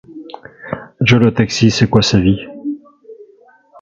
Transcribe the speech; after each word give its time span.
Joe 1.01 1.19
le 1.19 1.31
taxi, 1.31 1.69
c'est 1.69 1.87
quoi 1.87 2.01
sa 2.01 2.19
vie? 2.19 2.39